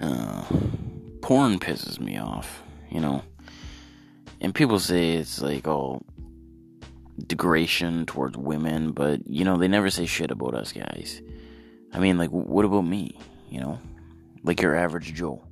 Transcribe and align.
uh, 0.00 0.44
porn 1.20 1.58
pisses 1.58 1.98
me 2.00 2.18
off, 2.18 2.62
you 2.90 3.00
know. 3.00 3.22
And 4.40 4.54
people 4.54 4.78
say 4.78 5.12
it's 5.12 5.40
like 5.40 5.66
all 5.66 6.04
degradation 7.26 8.06
towards 8.06 8.36
women, 8.36 8.92
but 8.92 9.26
you 9.26 9.44
know, 9.44 9.56
they 9.56 9.68
never 9.68 9.90
say 9.90 10.06
shit 10.06 10.30
about 10.30 10.54
us 10.54 10.72
guys. 10.72 11.22
I 11.92 11.98
mean, 11.98 12.18
like, 12.18 12.30
what 12.30 12.64
about 12.64 12.82
me, 12.82 13.18
you 13.48 13.60
know? 13.60 13.78
Like 14.42 14.60
your 14.60 14.74
average 14.74 15.14
Joe. 15.14 15.42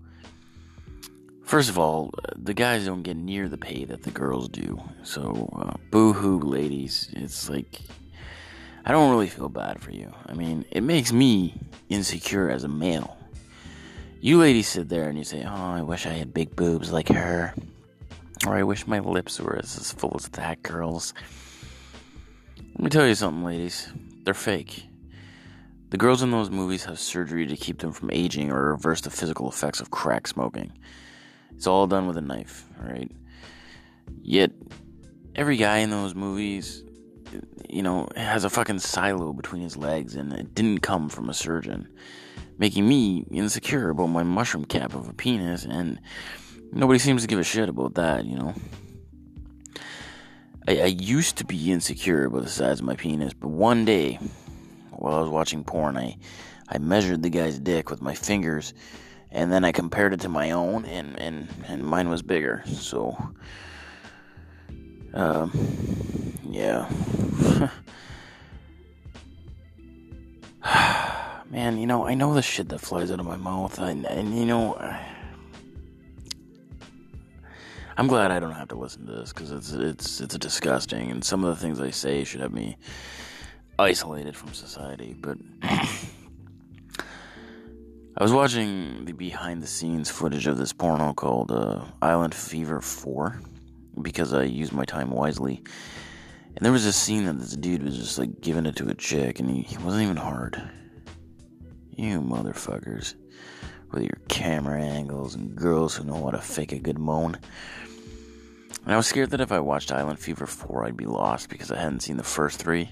First 1.44 1.68
of 1.68 1.78
all, 1.78 2.12
the 2.36 2.54
guys 2.54 2.86
don't 2.86 3.02
get 3.02 3.16
near 3.16 3.48
the 3.48 3.58
pay 3.58 3.84
that 3.84 4.02
the 4.02 4.10
girls 4.10 4.48
do. 4.48 4.80
So, 5.02 5.50
uh, 5.56 5.76
boo 5.90 6.12
hoo, 6.12 6.40
ladies. 6.40 7.10
It's 7.12 7.48
like, 7.48 7.80
I 8.84 8.90
don't 8.90 9.10
really 9.10 9.28
feel 9.28 9.48
bad 9.48 9.80
for 9.80 9.92
you. 9.92 10.12
I 10.26 10.34
mean, 10.34 10.64
it 10.70 10.82
makes 10.82 11.12
me 11.12 11.60
insecure 11.88 12.50
as 12.50 12.64
a 12.64 12.68
male. 12.68 13.16
You 14.24 14.38
ladies 14.38 14.68
sit 14.68 14.88
there 14.88 15.08
and 15.08 15.18
you 15.18 15.24
say, 15.24 15.42
Oh, 15.44 15.50
I 15.50 15.82
wish 15.82 16.06
I 16.06 16.10
had 16.10 16.32
big 16.32 16.54
boobs 16.54 16.92
like 16.92 17.08
her. 17.08 17.52
Or 18.46 18.54
I 18.54 18.62
wish 18.62 18.86
my 18.86 19.00
lips 19.00 19.40
were 19.40 19.58
as, 19.58 19.90
full 19.94 20.12
as 20.14 20.28
that 20.28 20.62
girl's. 20.62 21.12
Let 22.56 22.80
me 22.84 22.88
tell 22.88 23.04
you 23.04 23.16
something, 23.16 23.42
ladies. 23.42 23.92
They're 24.22 24.32
fake. 24.32 24.84
The 25.90 25.96
girls 25.96 26.22
in 26.22 26.30
those 26.30 26.50
movies 26.50 26.84
have 26.84 27.00
surgery 27.00 27.48
to 27.48 27.56
keep 27.56 27.80
them 27.80 27.90
from 27.90 28.12
aging 28.12 28.52
or 28.52 28.70
reverse 28.70 29.00
the 29.00 29.10
physical 29.10 29.48
effects 29.48 29.80
of 29.80 29.90
crack 29.90 30.28
smoking. 30.28 30.72
It's 31.56 31.66
all 31.66 31.88
done 31.88 32.06
with 32.06 32.16
a 32.16 32.22
knife, 32.22 32.64
right? 32.78 33.10
Yet, 34.20 34.52
every 35.34 35.56
guy 35.56 35.78
in 35.78 35.90
those 35.90 36.14
movies, 36.14 36.84
you 37.68 37.82
know, 37.82 38.06
has 38.14 38.44
a 38.44 38.50
fucking 38.50 38.78
silo 38.78 39.32
between 39.32 39.62
his 39.62 39.76
legs 39.76 40.14
and 40.14 40.32
it 40.32 40.54
didn't 40.54 40.78
come 40.78 41.08
from 41.08 41.28
a 41.28 41.34
surgeon, 41.34 41.88
making 42.62 42.86
me 42.86 43.24
insecure 43.32 43.90
about 43.90 44.06
my 44.06 44.22
mushroom 44.22 44.64
cap 44.64 44.94
of 44.94 45.08
a 45.08 45.12
penis, 45.12 45.64
and 45.64 46.00
nobody 46.70 47.00
seems 47.00 47.22
to 47.22 47.26
give 47.26 47.40
a 47.40 47.42
shit 47.42 47.68
about 47.68 47.94
that, 47.94 48.24
you 48.24 48.36
know? 48.36 48.54
I, 50.68 50.82
I 50.82 50.86
used 50.86 51.38
to 51.38 51.44
be 51.44 51.72
insecure 51.72 52.26
about 52.26 52.44
the 52.44 52.48
size 52.48 52.78
of 52.78 52.86
my 52.86 52.94
penis, 52.94 53.32
but 53.32 53.48
one 53.48 53.84
day, 53.84 54.20
while 54.90 55.16
I 55.16 55.20
was 55.22 55.28
watching 55.28 55.64
porn, 55.64 55.96
I, 55.96 56.16
I 56.68 56.78
measured 56.78 57.24
the 57.24 57.30
guy's 57.30 57.58
dick 57.58 57.90
with 57.90 58.00
my 58.00 58.14
fingers 58.14 58.74
and 59.32 59.52
then 59.52 59.64
I 59.64 59.72
compared 59.72 60.12
it 60.14 60.20
to 60.20 60.28
my 60.28 60.50
own, 60.50 60.84
and 60.84 61.18
and 61.18 61.48
and 61.66 61.82
mine 61.82 62.10
was 62.10 62.22
bigger. 62.22 62.62
So, 62.66 63.16
um, 65.14 65.50
yeah. 66.48 66.88
Man, 71.52 71.76
you 71.76 71.86
know, 71.86 72.06
I 72.06 72.14
know 72.14 72.32
the 72.32 72.40
shit 72.40 72.70
that 72.70 72.78
flies 72.78 73.10
out 73.10 73.20
of 73.20 73.26
my 73.26 73.36
mouth, 73.36 73.78
and, 73.78 74.06
and 74.06 74.34
you 74.34 74.46
know, 74.46 74.74
I'm 77.98 78.06
glad 78.06 78.30
I 78.30 78.40
don't 78.40 78.54
have 78.54 78.68
to 78.68 78.74
listen 78.74 79.04
to 79.04 79.12
this 79.12 79.34
because 79.34 79.52
it's 79.52 79.70
it's 79.70 80.22
it's 80.22 80.38
disgusting, 80.38 81.10
and 81.10 81.22
some 81.22 81.44
of 81.44 81.54
the 81.54 81.60
things 81.60 81.78
I 81.78 81.90
say 81.90 82.24
should 82.24 82.40
have 82.40 82.54
me 82.54 82.78
isolated 83.78 84.34
from 84.34 84.54
society, 84.54 85.14
but. 85.20 85.36
I 88.14 88.22
was 88.22 88.32
watching 88.32 89.04
the 89.04 89.12
behind 89.12 89.62
the 89.62 89.66
scenes 89.66 90.10
footage 90.10 90.46
of 90.46 90.56
this 90.58 90.72
porno 90.72 91.12
called 91.14 91.50
uh, 91.50 91.84
Island 92.02 92.34
Fever 92.34 92.80
4 92.80 93.40
because 94.02 94.34
I 94.34 94.44
used 94.44 94.72
my 94.72 94.84
time 94.84 95.10
wisely. 95.10 95.62
And 96.54 96.64
there 96.64 96.72
was 96.72 96.84
a 96.84 96.92
scene 96.92 97.24
that 97.24 97.38
this 97.38 97.56
dude 97.56 97.82
was 97.82 97.96
just 97.96 98.18
like 98.18 98.42
giving 98.42 98.66
it 98.66 98.76
to 98.76 98.90
a 98.90 98.94
chick 98.94 99.40
and 99.40 99.48
he, 99.48 99.62
he 99.62 99.78
wasn't 99.78 100.02
even 100.02 100.18
hard. 100.18 100.62
You 101.96 102.20
motherfuckers. 102.20 103.14
With 103.90 104.02
your 104.02 104.18
camera 104.28 104.80
angles 104.80 105.34
and 105.34 105.54
girls 105.54 105.94
who 105.94 106.04
know 106.04 106.24
how 106.24 106.30
to 106.30 106.38
fake 106.38 106.72
a 106.72 106.78
good 106.78 106.98
moan. 106.98 107.38
And 108.84 108.94
I 108.94 108.96
was 108.96 109.06
scared 109.06 109.30
that 109.30 109.40
if 109.40 109.52
I 109.52 109.60
watched 109.60 109.92
Island 109.92 110.18
Fever 110.18 110.46
4, 110.46 110.86
I'd 110.86 110.96
be 110.96 111.06
lost 111.06 111.50
because 111.50 111.70
I 111.70 111.78
hadn't 111.78 112.00
seen 112.00 112.16
the 112.16 112.22
first 112.22 112.58
three. 112.58 112.90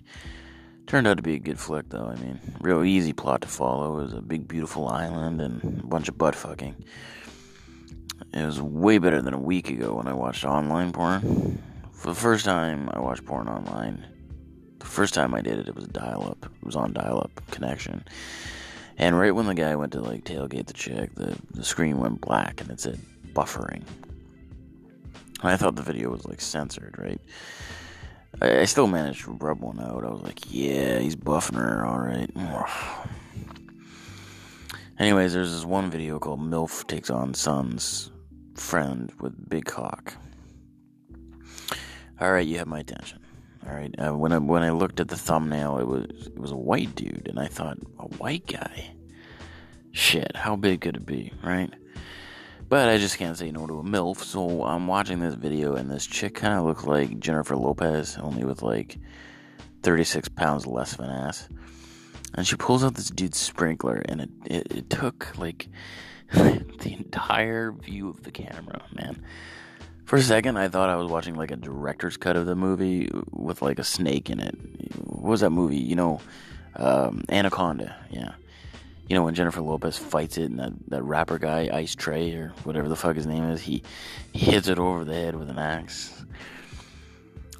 Turned 0.87 1.06
out 1.06 1.16
to 1.16 1.22
be 1.22 1.34
a 1.34 1.39
good 1.39 1.59
flick, 1.59 1.89
though. 1.89 2.06
I 2.06 2.16
mean, 2.16 2.39
real 2.60 2.84
easy 2.84 3.12
plot 3.12 3.41
to 3.43 3.49
follow. 3.49 3.99
It 3.99 4.03
was 4.03 4.12
a 4.12 4.21
big, 4.21 4.47
beautiful 4.47 4.89
island 4.89 5.41
and 5.41 5.81
a 5.83 5.87
bunch 5.87 6.09
of 6.09 6.19
butt 6.19 6.34
fucking. 6.34 6.77
It 8.33 8.44
was 8.44 8.60
way 8.60 8.99
better 8.99 9.22
than 9.22 9.34
a 9.34 9.41
week 9.41 9.71
ago 9.71 9.94
when 9.94 10.06
I 10.06 10.12
watched 10.12 10.44
online 10.44 10.93
porn. 10.93 11.62
For 11.93 12.09
the 12.09 12.15
first 12.15 12.44
time 12.44 12.91
I 12.93 13.00
watched 13.00 13.25
porn 13.25 13.49
online, 13.49 14.06
the 14.78 14.87
first 14.87 15.15
time 15.15 15.34
I 15.34 15.41
did 15.41 15.59
it, 15.59 15.69
it 15.69 15.75
was 15.75 15.87
dial 15.87 16.28
up. 16.28 16.44
It 16.44 16.66
was 16.66 16.77
on 16.77 16.93
dial 16.93 17.21
up 17.21 17.41
connection. 17.50 18.05
And 19.00 19.19
right 19.19 19.34
when 19.34 19.47
the 19.47 19.55
guy 19.55 19.75
went 19.77 19.93
to 19.93 20.00
like 20.03 20.25
tailgate 20.25 20.66
the 20.66 20.75
chick, 20.75 21.15
the, 21.15 21.34
the 21.53 21.65
screen 21.65 21.97
went 21.97 22.21
black 22.21 22.61
and 22.61 22.71
it 22.71 22.81
said 22.81 23.00
buffering. 23.33 23.83
And 25.41 25.50
I 25.50 25.56
thought 25.56 25.75
the 25.75 25.83
video 25.83 26.11
was 26.11 26.27
like 26.27 26.43
censored, 26.43 26.97
right? 26.99 27.19
I, 28.43 28.60
I 28.60 28.65
still 28.66 28.87
managed 28.87 29.25
to 29.25 29.31
rub 29.33 29.62
one 29.62 29.81
out. 29.81 30.05
I 30.05 30.10
was 30.10 30.21
like, 30.21 30.53
yeah, 30.53 30.99
he's 30.99 31.16
buffing 31.16 31.56
her, 31.56 31.87
alright. 31.87 32.31
Anyways, 34.99 35.33
there's 35.33 35.53
this 35.53 35.65
one 35.65 35.91
video 35.91 36.19
called 36.19 36.43
MILF 36.43 36.87
Takes 36.87 37.09
on 37.09 37.33
Son's 37.33 38.10
Friend 38.55 39.10
with 39.19 39.49
Big 39.49 39.65
Cock. 39.65 40.12
Alright, 42.21 42.47
you 42.47 42.59
have 42.59 42.69
my 42.69 42.81
attention. 42.81 43.21
Alright, 43.66 43.94
uh, 43.98 44.16
when 44.16 44.32
I 44.32 44.38
when 44.38 44.62
I 44.62 44.71
looked 44.71 45.00
at 45.00 45.09
the 45.09 45.16
thumbnail, 45.16 45.78
it 45.78 45.87
was 45.87 46.26
it 46.26 46.38
was 46.38 46.50
a 46.50 46.56
white 46.56 46.94
dude, 46.94 47.28
and 47.28 47.38
I 47.38 47.47
thought, 47.47 47.78
a 47.98 48.06
white 48.06 48.47
guy? 48.47 48.93
Shit, 49.93 50.34
how 50.34 50.56
big 50.56 50.81
could 50.82 50.97
it 50.97 51.06
be, 51.06 51.32
right? 51.43 51.72
But 52.69 52.88
I 52.88 52.98
just 52.98 53.19
can't 53.19 53.37
say 53.37 53.50
no 53.50 53.66
to 53.66 53.81
a 53.81 53.82
MILF, 53.82 54.19
so 54.19 54.65
I'm 54.65 54.87
watching 54.87 55.19
this 55.19 55.34
video, 55.34 55.75
and 55.75 55.91
this 55.91 56.06
chick 56.06 56.37
kind 56.37 56.54
of 56.54 56.65
looks 56.65 56.84
like 56.84 57.19
Jennifer 57.19 57.56
Lopez, 57.56 58.16
only 58.16 58.44
with 58.44 58.62
like 58.62 58.97
36 59.82 60.28
pounds 60.28 60.69
less 60.69 60.92
of 60.92 61.00
an 61.00 61.10
ass. 61.10 61.48
And 62.34 62.47
she 62.47 62.54
pulls 62.54 62.84
out 62.84 62.94
this 62.94 63.10
dude's 63.10 63.38
sprinkler, 63.38 64.03
and 64.09 64.21
it, 64.21 64.31
it, 64.44 64.72
it 64.72 64.91
took 64.91 65.37
like 65.37 65.69
the 66.32 66.94
entire 66.97 67.72
view 67.72 68.09
of 68.09 68.22
the 68.22 68.31
camera, 68.31 68.84
man. 68.94 69.21
For 70.10 70.16
a 70.16 70.22
second, 70.22 70.56
I 70.56 70.66
thought 70.66 70.91
I 70.91 70.97
was 70.97 71.09
watching 71.09 71.37
like 71.37 71.53
a 71.53 71.56
director's 71.56 72.16
cut 72.16 72.34
of 72.34 72.44
the 72.44 72.56
movie 72.56 73.09
with 73.31 73.62
like 73.62 73.78
a 73.78 73.84
snake 73.84 74.28
in 74.28 74.41
it. 74.41 74.56
What 75.06 75.31
was 75.31 75.41
that 75.43 75.50
movie? 75.50 75.76
You 75.76 75.94
know, 75.94 76.21
um, 76.75 77.22
Anaconda, 77.28 77.94
yeah 78.10 78.32
you 79.10 79.16
know, 79.16 79.25
when 79.25 79.34
Jennifer 79.34 79.60
Lopez 79.60 79.98
fights 79.98 80.38
it 80.38 80.50
and 80.50 80.60
that, 80.60 80.72
that 80.87 81.03
rapper 81.03 81.37
guy, 81.37 81.69
Ice 81.72 81.97
Trey, 81.97 82.32
or 82.32 82.53
whatever 82.62 82.88
the 82.88 82.94
fuck 82.94 83.16
his 83.16 83.26
name 83.26 83.43
is, 83.50 83.60
he, 83.60 83.82
he 84.32 84.53
hits 84.53 84.69
it 84.69 84.78
over 84.78 85.04
the 85.04 85.12
head 85.12 85.34
with 85.34 85.50
an 85.50 85.59
axe. 85.59 86.25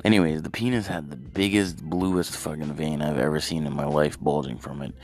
Anyways, 0.05 0.43
the 0.43 0.51
penis 0.51 0.87
had 0.87 1.11
the 1.11 1.17
biggest, 1.17 1.83
bluest 1.83 2.37
fucking 2.37 2.73
vein 2.75 3.03
I've 3.03 3.19
ever 3.19 3.41
seen 3.41 3.67
in 3.67 3.75
my 3.75 3.85
life 3.85 4.19
bulging 4.21 4.59
from 4.59 4.81
it. 4.81 4.95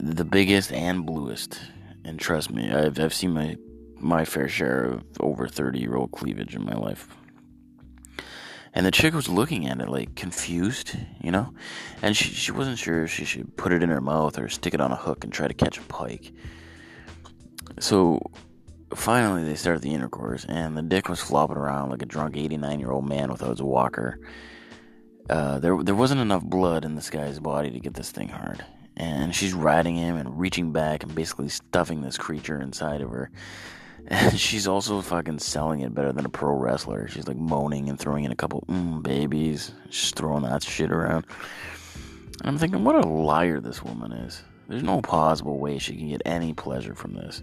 The 0.00 0.24
biggest 0.24 0.72
and 0.72 1.04
bluest. 1.04 1.60
And 2.02 2.18
trust 2.18 2.50
me, 2.50 2.72
I've, 2.72 2.98
I've 2.98 3.12
seen 3.12 3.32
my, 3.32 3.58
my 4.02 4.24
fair 4.24 4.48
share 4.48 4.84
of 4.84 5.04
over 5.20 5.48
30 5.48 5.78
year 5.78 5.96
old 5.96 6.12
cleavage 6.12 6.54
in 6.54 6.64
my 6.64 6.74
life. 6.74 7.08
And 8.74 8.86
the 8.86 8.90
chick 8.90 9.12
was 9.12 9.28
looking 9.28 9.68
at 9.68 9.80
it 9.80 9.88
like 9.88 10.14
confused, 10.14 10.96
you 11.20 11.30
know? 11.30 11.52
And 12.00 12.16
she, 12.16 12.30
she 12.30 12.52
wasn't 12.52 12.78
sure 12.78 13.04
if 13.04 13.12
she 13.12 13.24
should 13.24 13.54
put 13.56 13.72
it 13.72 13.82
in 13.82 13.90
her 13.90 14.00
mouth 14.00 14.38
or 14.38 14.48
stick 14.48 14.72
it 14.72 14.80
on 14.80 14.92
a 14.92 14.96
hook 14.96 15.24
and 15.24 15.32
try 15.32 15.46
to 15.46 15.54
catch 15.54 15.76
a 15.76 15.82
pike. 15.82 16.32
So 17.78 18.20
finally, 18.94 19.44
they 19.44 19.56
started 19.56 19.82
the 19.82 19.92
intercourse, 19.92 20.46
and 20.46 20.76
the 20.76 20.82
dick 20.82 21.08
was 21.08 21.20
flopping 21.20 21.56
around 21.56 21.90
like 21.90 22.02
a 22.02 22.06
drunk 22.06 22.36
89 22.36 22.80
year 22.80 22.90
old 22.90 23.06
man 23.06 23.30
without 23.30 23.50
his 23.50 23.62
walker. 23.62 24.18
Uh, 25.28 25.58
there, 25.58 25.82
there 25.82 25.94
wasn't 25.94 26.20
enough 26.20 26.42
blood 26.42 26.84
in 26.84 26.94
this 26.94 27.10
guy's 27.10 27.38
body 27.38 27.70
to 27.70 27.80
get 27.80 27.94
this 27.94 28.10
thing 28.10 28.28
hard. 28.28 28.64
And 28.96 29.34
she's 29.34 29.54
riding 29.54 29.96
him 29.96 30.16
and 30.16 30.38
reaching 30.38 30.72
back 30.72 31.02
and 31.02 31.14
basically 31.14 31.48
stuffing 31.48 32.02
this 32.02 32.18
creature 32.18 32.60
inside 32.60 33.00
of 33.00 33.10
her. 33.10 33.30
And 34.08 34.38
she's 34.38 34.66
also 34.66 35.00
fucking 35.00 35.38
selling 35.38 35.80
it 35.80 35.94
better 35.94 36.12
than 36.12 36.26
a 36.26 36.28
pro 36.30 36.54
wrestler. 36.54 37.08
She's 37.08 37.28
like 37.28 37.36
moaning 37.36 37.88
and 37.88 37.98
throwing 37.98 38.24
in 38.24 38.32
a 38.32 38.36
couple 38.36 38.64
mm, 38.68 39.02
babies, 39.02 39.72
just 39.88 40.16
throwing 40.16 40.42
that 40.42 40.62
shit 40.62 40.90
around. 40.90 41.24
And 42.40 42.48
I'm 42.48 42.58
thinking, 42.58 42.84
what 42.84 42.96
a 42.96 43.08
liar 43.08 43.60
this 43.60 43.82
woman 43.82 44.12
is. 44.12 44.42
There's 44.68 44.82
no 44.82 45.00
possible 45.00 45.58
way 45.58 45.78
she 45.78 45.96
can 45.96 46.08
get 46.08 46.22
any 46.24 46.54
pleasure 46.54 46.94
from 46.94 47.14
this. 47.14 47.42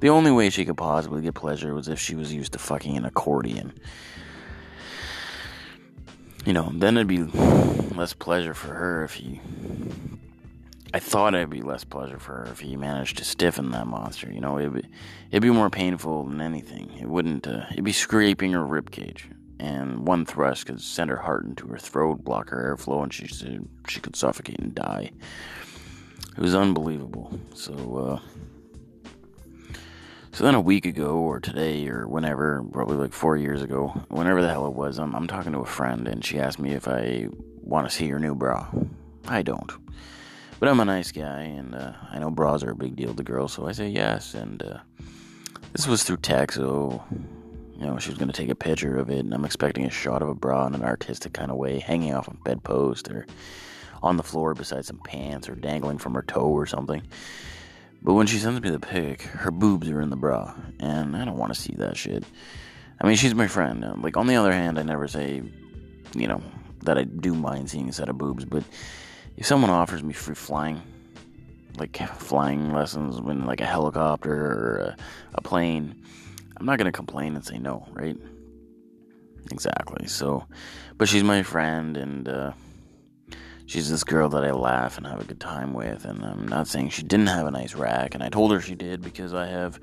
The 0.00 0.08
only 0.08 0.32
way 0.32 0.50
she 0.50 0.64
could 0.64 0.76
possibly 0.76 1.22
get 1.22 1.34
pleasure 1.34 1.74
was 1.74 1.88
if 1.88 2.00
she 2.00 2.16
was 2.16 2.32
used 2.32 2.54
to 2.54 2.58
fucking 2.58 2.96
an 2.96 3.04
accordion. 3.04 3.72
You 6.44 6.52
know, 6.52 6.72
then 6.74 6.96
it'd 6.96 7.06
be 7.06 7.22
less 7.22 8.12
pleasure 8.12 8.54
for 8.54 8.74
her 8.74 9.04
if 9.04 9.20
you 9.20 9.38
I 10.94 10.98
thought 10.98 11.34
it'd 11.34 11.48
be 11.48 11.62
less 11.62 11.84
pleasure 11.84 12.18
for 12.18 12.32
her 12.32 12.48
if 12.52 12.60
he 12.60 12.76
managed 12.76 13.16
to 13.18 13.24
stiffen 13.24 13.70
that 13.70 13.86
monster. 13.86 14.30
You 14.30 14.40
know, 14.40 14.58
it'd 14.58 14.74
be, 14.74 14.84
it'd 15.30 15.42
be 15.42 15.50
more 15.50 15.70
painful 15.70 16.24
than 16.24 16.40
anything. 16.40 16.92
It 16.98 17.08
wouldn't. 17.08 17.46
Uh, 17.46 17.64
it'd 17.72 17.84
be 17.84 17.92
scraping 17.92 18.52
her 18.52 18.64
rib 18.64 18.90
cage, 18.90 19.28
and 19.58 20.06
one 20.06 20.26
thrust 20.26 20.66
could 20.66 20.80
send 20.82 21.08
her 21.10 21.16
heart 21.16 21.44
into 21.44 21.66
her 21.68 21.78
throat, 21.78 22.22
block 22.24 22.50
her 22.50 22.76
airflow, 22.76 23.02
and 23.02 23.12
she 23.12 23.26
she 23.88 24.00
could 24.00 24.16
suffocate 24.16 24.58
and 24.58 24.74
die. 24.74 25.10
It 26.36 26.40
was 26.40 26.54
unbelievable. 26.54 27.38
So, 27.54 28.20
uh, 28.22 29.78
So 30.32 30.44
then 30.44 30.54
a 30.54 30.60
week 30.60 30.86
ago, 30.86 31.16
or 31.16 31.40
today, 31.40 31.86
or 31.88 32.08
whenever, 32.08 32.64
probably 32.72 32.96
like 32.96 33.12
four 33.12 33.36
years 33.36 33.60
ago, 33.60 33.88
whenever 34.08 34.40
the 34.40 34.48
hell 34.48 34.66
it 34.66 34.72
was, 34.72 34.98
I'm, 34.98 35.14
I'm 35.14 35.26
talking 35.26 35.52
to 35.52 35.58
a 35.58 35.66
friend, 35.66 36.08
and 36.08 36.24
she 36.24 36.38
asked 36.40 36.58
me 36.58 36.72
if 36.72 36.88
I 36.88 37.28
want 37.60 37.86
to 37.88 37.94
see 37.94 38.08
her 38.08 38.18
new 38.18 38.34
bra. 38.34 38.66
I 39.28 39.42
don't. 39.42 39.70
But 40.62 40.68
I'm 40.68 40.78
a 40.78 40.84
nice 40.84 41.10
guy, 41.10 41.40
and 41.40 41.74
uh, 41.74 41.92
I 42.12 42.20
know 42.20 42.30
bras 42.30 42.62
are 42.62 42.70
a 42.70 42.76
big 42.76 42.94
deal 42.94 43.12
to 43.12 43.24
girls, 43.24 43.52
so 43.52 43.66
I 43.66 43.72
say 43.72 43.88
yes. 43.88 44.34
And 44.34 44.62
uh, 44.62 44.78
this 45.72 45.88
was 45.88 46.04
through 46.04 46.18
text, 46.18 46.56
so 46.56 47.02
you 47.76 47.84
know 47.84 47.98
she 47.98 48.10
was 48.10 48.18
to 48.20 48.26
take 48.28 48.48
a 48.48 48.54
picture 48.54 48.96
of 48.96 49.10
it, 49.10 49.24
and 49.24 49.34
I'm 49.34 49.44
expecting 49.44 49.86
a 49.86 49.90
shot 49.90 50.22
of 50.22 50.28
a 50.28 50.36
bra 50.36 50.68
in 50.68 50.76
an 50.76 50.84
artistic 50.84 51.32
kind 51.32 51.50
of 51.50 51.56
way, 51.56 51.80
hanging 51.80 52.14
off 52.14 52.28
a 52.28 52.34
bedpost 52.44 53.10
or 53.10 53.26
on 54.04 54.16
the 54.16 54.22
floor 54.22 54.54
beside 54.54 54.84
some 54.84 54.98
pants 54.98 55.48
or 55.48 55.56
dangling 55.56 55.98
from 55.98 56.14
her 56.14 56.22
toe 56.22 56.46
or 56.46 56.66
something. 56.66 57.02
But 58.00 58.14
when 58.14 58.28
she 58.28 58.38
sends 58.38 58.60
me 58.60 58.70
the 58.70 58.78
pic, 58.78 59.22
her 59.22 59.50
boobs 59.50 59.90
are 59.90 60.00
in 60.00 60.10
the 60.10 60.16
bra, 60.16 60.54
and 60.78 61.16
I 61.16 61.24
don't 61.24 61.38
want 61.38 61.52
to 61.52 61.60
see 61.60 61.74
that 61.78 61.96
shit. 61.96 62.22
I 63.00 63.08
mean, 63.08 63.16
she's 63.16 63.34
my 63.34 63.48
friend. 63.48 63.84
Like, 64.00 64.16
on 64.16 64.28
the 64.28 64.36
other 64.36 64.52
hand, 64.52 64.78
I 64.78 64.84
never 64.84 65.08
say, 65.08 65.42
you 66.14 66.28
know, 66.28 66.40
that 66.84 66.98
I 66.98 67.02
do 67.02 67.34
mind 67.34 67.68
seeing 67.68 67.88
a 67.88 67.92
set 67.92 68.08
of 68.08 68.16
boobs, 68.16 68.44
but 68.44 68.62
if 69.36 69.46
someone 69.46 69.70
offers 69.70 70.02
me 70.02 70.12
free 70.12 70.34
flying, 70.34 70.80
like 71.78 71.96
flying 72.18 72.72
lessons 72.72 73.16
in 73.16 73.46
like 73.46 73.60
a 73.60 73.66
helicopter 73.66 74.32
or 74.32 74.76
a, 74.78 74.96
a 75.34 75.42
plane, 75.42 76.02
I'm 76.56 76.66
not 76.66 76.78
gonna 76.78 76.92
complain 76.92 77.34
and 77.34 77.44
say 77.44 77.58
no, 77.58 77.86
right? 77.92 78.16
Exactly. 79.50 80.06
So, 80.06 80.46
but 80.96 81.08
she's 81.08 81.24
my 81.24 81.42
friend, 81.42 81.96
and 81.96 82.28
uh, 82.28 82.52
she's 83.66 83.90
this 83.90 84.04
girl 84.04 84.28
that 84.30 84.44
I 84.44 84.52
laugh 84.52 84.96
and 84.96 85.06
have 85.06 85.20
a 85.20 85.24
good 85.24 85.40
time 85.40 85.72
with. 85.72 86.04
And 86.04 86.24
I'm 86.24 86.46
not 86.46 86.68
saying 86.68 86.90
she 86.90 87.02
didn't 87.02 87.26
have 87.26 87.46
a 87.46 87.50
nice 87.50 87.74
rack, 87.74 88.14
and 88.14 88.22
I 88.22 88.28
told 88.28 88.52
her 88.52 88.60
she 88.60 88.74
did 88.74 89.02
because 89.02 89.34
I 89.34 89.46
have 89.46 89.80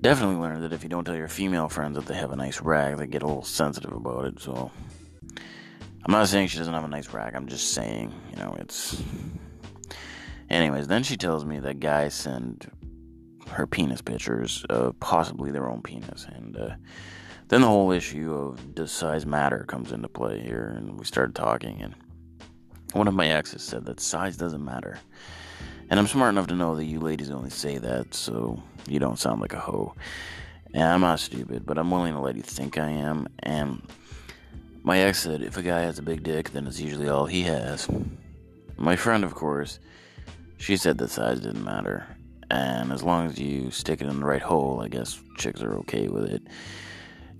definitely 0.00 0.36
learned 0.36 0.62
that 0.62 0.72
if 0.72 0.82
you 0.82 0.88
don't 0.88 1.04
tell 1.04 1.16
your 1.16 1.28
female 1.28 1.68
friends 1.68 1.96
that 1.96 2.06
they 2.06 2.14
have 2.14 2.32
a 2.32 2.36
nice 2.36 2.60
rack, 2.60 2.96
they 2.96 3.06
get 3.06 3.22
a 3.22 3.26
little 3.26 3.44
sensitive 3.44 3.92
about 3.92 4.24
it. 4.26 4.40
So 4.40 4.70
I'm 6.06 6.12
not 6.12 6.28
saying 6.28 6.46
she 6.48 6.58
doesn't 6.58 6.72
have 6.72 6.84
a 6.84 6.88
nice 6.88 7.12
rack. 7.12 7.34
I'm 7.34 7.48
just 7.48 7.74
saying, 7.74 8.14
you 8.30 8.36
know, 8.36 8.56
it's. 8.60 9.02
Anyways, 10.48 10.86
then 10.86 11.02
she 11.02 11.16
tells 11.16 11.44
me 11.44 11.58
that 11.58 11.80
guys 11.80 12.14
send 12.14 12.70
her 13.48 13.66
penis 13.66 14.02
pictures 14.02 14.64
of 14.70 14.98
possibly 15.00 15.50
their 15.50 15.68
own 15.68 15.82
penis, 15.82 16.24
and 16.32 16.56
uh, 16.56 16.76
then 17.48 17.62
the 17.62 17.66
whole 17.66 17.90
issue 17.90 18.32
of 18.32 18.72
does 18.76 18.92
size 18.92 19.26
matter 19.26 19.64
comes 19.66 19.90
into 19.90 20.08
play 20.08 20.40
here, 20.40 20.72
and 20.76 20.96
we 20.96 21.04
started 21.04 21.34
talking, 21.34 21.82
and 21.82 21.96
one 22.92 23.08
of 23.08 23.14
my 23.14 23.26
exes 23.26 23.64
said 23.64 23.84
that 23.86 23.98
size 23.98 24.36
doesn't 24.36 24.64
matter. 24.64 25.00
And 25.90 25.98
I'm 25.98 26.06
smart 26.06 26.30
enough 26.30 26.46
to 26.48 26.54
know 26.54 26.76
that 26.76 26.84
you 26.84 27.00
ladies 27.00 27.30
only 27.32 27.50
say 27.50 27.78
that 27.78 28.14
so 28.14 28.62
you 28.88 29.00
don't 29.00 29.18
sound 29.18 29.40
like 29.40 29.52
a 29.54 29.58
hoe. 29.58 29.94
And 30.72 30.84
I'm 30.84 31.00
not 31.00 31.18
stupid, 31.18 31.66
but 31.66 31.78
I'm 31.78 31.90
willing 31.90 32.14
to 32.14 32.20
let 32.20 32.36
you 32.36 32.42
think 32.42 32.78
I 32.78 32.90
am. 32.90 33.26
And 33.40 33.82
my 34.86 35.00
ex 35.00 35.20
said 35.20 35.42
if 35.42 35.56
a 35.56 35.62
guy 35.62 35.80
has 35.80 35.98
a 35.98 36.02
big 36.02 36.22
dick, 36.22 36.50
then 36.50 36.64
it's 36.64 36.80
usually 36.80 37.08
all 37.08 37.26
he 37.26 37.42
has. 37.42 37.88
My 38.76 38.94
friend, 38.94 39.24
of 39.24 39.34
course, 39.34 39.80
she 40.58 40.76
said 40.76 40.96
that 40.98 41.10
size 41.10 41.40
didn't 41.40 41.64
matter. 41.64 42.06
And 42.52 42.92
as 42.92 43.02
long 43.02 43.26
as 43.26 43.36
you 43.36 43.72
stick 43.72 44.00
it 44.00 44.06
in 44.06 44.20
the 44.20 44.24
right 44.24 44.40
hole, 44.40 44.80
I 44.80 44.86
guess 44.86 45.20
chicks 45.38 45.60
are 45.60 45.74
okay 45.78 46.06
with 46.06 46.30
it. 46.30 46.42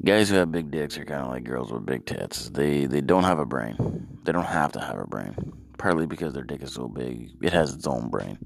Guys 0.04 0.28
who 0.28 0.34
have 0.34 0.50
big 0.50 0.72
dicks 0.72 0.98
are 0.98 1.04
kind 1.04 1.22
of 1.22 1.28
like 1.28 1.44
girls 1.44 1.72
with 1.72 1.86
big 1.86 2.04
tits. 2.04 2.50
They 2.50 2.86
they 2.86 3.00
don't 3.00 3.22
have 3.22 3.38
a 3.38 3.46
brain. 3.46 4.08
They 4.24 4.32
don't 4.32 4.44
have 4.44 4.72
to 4.72 4.80
have 4.80 4.98
a 4.98 5.06
brain. 5.06 5.36
Partly 5.78 6.06
because 6.06 6.34
their 6.34 6.42
dick 6.42 6.64
is 6.64 6.72
so 6.72 6.88
big, 6.88 7.30
it 7.40 7.52
has 7.52 7.72
its 7.72 7.86
own 7.86 8.10
brain. 8.10 8.38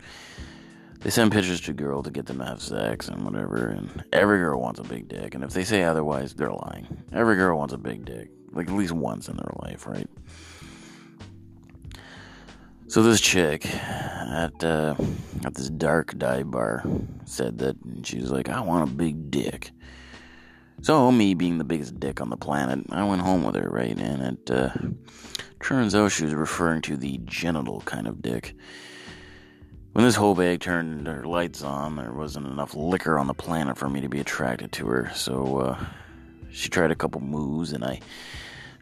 They 1.00 1.11
send 1.11 1.32
pictures 1.32 1.61
to 1.62 1.70
a 1.70 1.75
girl 1.75 2.02
to 2.02 2.11
get 2.11 2.26
them 2.26 2.38
to 2.38 2.44
have 2.44 2.62
sex 2.62 3.08
and 3.08 3.25
whatever, 3.25 3.69
and 3.69 4.05
every 4.12 4.38
girl 4.38 4.61
wants 4.61 4.81
a 4.81 4.85
big 4.85 5.08
dick. 5.08 5.35
And 5.35 5.43
if 5.43 5.52
they 5.52 5.64
say 5.64 5.82
otherwise, 5.82 6.35
they're 6.35 6.52
lying. 6.52 7.05
Every 7.12 7.37
girl 7.37 7.56
wants 7.56 7.73
a 7.73 7.79
big 7.79 8.05
dick, 8.05 8.31
like 8.52 8.69
at 8.69 8.75
least 8.75 8.93
once 8.93 9.29
in 9.29 9.37
their 9.37 9.52
life, 9.62 9.87
right? 9.87 10.08
So 12.88 13.02
this 13.02 13.20
chick 13.20 13.67
at 13.67 14.62
uh, 14.62 14.94
at 15.44 15.55
this 15.55 15.70
dark 15.70 16.19
dive 16.19 16.50
bar 16.50 16.85
said 17.25 17.58
that 17.58 17.76
she 18.03 18.19
was 18.19 18.31
like, 18.31 18.49
"I 18.49 18.61
want 18.61 18.91
a 18.91 18.93
big 18.93 19.31
dick." 19.31 19.70
So, 20.82 21.12
me 21.12 21.35
being 21.35 21.58
the 21.58 21.64
biggest 21.64 22.00
dick 22.00 22.23
on 22.23 22.31
the 22.31 22.38
planet, 22.38 22.87
I 22.91 23.05
went 23.05 23.20
home 23.20 23.44
with 23.44 23.55
her, 23.55 23.69
right? 23.69 23.96
And 23.99 24.23
it 24.23 24.50
uh, 24.50 24.70
turns 25.62 25.94
out 25.94 26.11
she 26.11 26.25
was 26.25 26.32
referring 26.32 26.81
to 26.82 26.96
the 26.96 27.20
genital 27.25 27.82
kind 27.82 28.06
of 28.06 28.23
dick. 28.23 28.55
When 29.93 30.05
this 30.05 30.15
whole 30.15 30.37
bag 30.37 30.61
turned 30.61 31.09
her 31.09 31.25
lights 31.25 31.63
on, 31.63 31.97
there 31.97 32.13
wasn't 32.13 32.47
enough 32.47 32.77
liquor 32.77 33.19
on 33.19 33.27
the 33.27 33.35
planet 33.35 33.77
for 33.77 33.89
me 33.89 34.01
to 34.01 34.09
be 34.09 34.21
attracted 34.21 34.71
to 34.73 34.87
her. 34.87 35.11
So, 35.15 35.59
uh, 35.59 35.85
she 36.53 36.69
tried 36.69 36.93
a 36.93 36.97
couple 36.97 37.21
moves, 37.21 37.73
and 37.73 37.85
I 37.85 38.01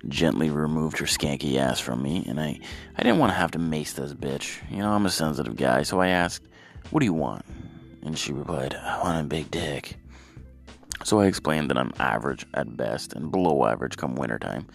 gently 0.07 0.51
removed 0.51 0.99
her 0.99 1.07
skanky 1.07 1.57
ass 1.57 1.81
from 1.81 2.03
me. 2.03 2.25
And 2.29 2.39
I, 2.39 2.61
I 2.97 3.03
didn't 3.03 3.19
want 3.19 3.33
to 3.33 3.39
have 3.39 3.53
to 3.53 3.59
mace 3.59 3.95
this 3.95 4.13
bitch. 4.13 4.59
You 4.71 4.79
know, 4.79 4.91
I'm 4.91 5.07
a 5.07 5.11
sensitive 5.11 5.57
guy, 5.57 5.83
so 5.83 5.99
I 5.99 6.09
asked, 6.09 6.45
What 6.91 7.01
do 7.01 7.07
you 7.07 7.15
want? 7.15 7.45
And 8.03 8.19
she 8.19 8.33
replied, 8.33 8.75
I 8.75 9.03
want 9.03 9.21
a 9.25 9.29
big 9.29 9.51
dick. 9.51 9.97
So 11.05 11.21
I 11.21 11.27
explained 11.27 11.71
that 11.71 11.79
I'm 11.79 11.93
average 11.99 12.45
at 12.53 12.77
best 12.77 13.15
and 13.15 13.31
below 13.31 13.65
average 13.65 13.97
come 13.97 14.15
wintertime. 14.15 14.67